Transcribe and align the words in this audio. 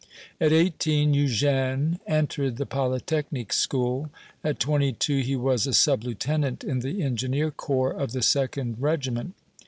At 0.39 0.51
eighteen 0.51 1.13
Eugène 1.13 1.99
entered 2.07 2.57
the 2.57 2.65
Polytechnic 2.65 3.53
School. 3.53 4.09
At 4.43 4.59
twenty 4.59 4.93
two 4.93 5.19
he 5.19 5.35
was 5.35 5.67
a 5.67 5.75
sub 5.75 6.03
lieutenant 6.03 6.63
in 6.63 6.79
the 6.79 7.03
engineer 7.03 7.51
corps 7.51 7.91
of 7.93 8.11
the 8.11 8.23
second 8.23 8.77
regiment. 8.79 9.35